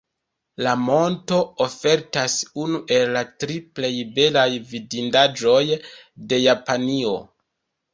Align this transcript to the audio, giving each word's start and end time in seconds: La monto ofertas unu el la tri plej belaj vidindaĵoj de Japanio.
La 0.67 0.71
monto 0.85 1.37
ofertas 1.65 2.39
unu 2.65 2.81
el 2.97 3.15
la 3.19 3.23
tri 3.45 3.61
plej 3.77 3.95
belaj 4.19 4.49
vidindaĵoj 4.75 5.65
de 5.81 6.47
Japanio. 6.51 7.19